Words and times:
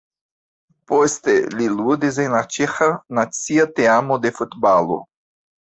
Poste 0.91 1.35
li 1.59 1.67
ludis 1.75 2.17
en 2.25 2.33
la 2.37 2.41
ĉeĥa 2.55 2.89
nacia 3.21 3.69
teamo 3.81 4.21
de 4.25 4.37
futbalo. 4.41 5.03